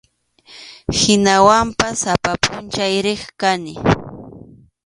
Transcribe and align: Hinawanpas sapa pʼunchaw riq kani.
Hinawanpas 0.97 1.95
sapa 2.01 2.31
pʼunchaw 2.43 2.95
riq 3.05 3.21
kani. 3.39 3.73